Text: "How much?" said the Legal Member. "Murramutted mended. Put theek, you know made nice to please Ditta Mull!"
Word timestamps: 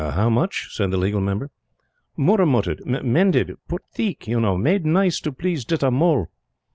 "How 0.15 0.31
much?" 0.31 0.75
said 0.75 0.89
the 0.89 0.97
Legal 0.97 1.21
Member. 1.21 1.51
"Murramutted 2.17 2.83
mended. 3.03 3.53
Put 3.67 3.83
theek, 3.93 4.25
you 4.25 4.39
know 4.41 4.57
made 4.57 4.83
nice 4.83 5.19
to 5.21 5.31
please 5.31 5.63
Ditta 5.63 5.91
Mull!" 5.91 6.25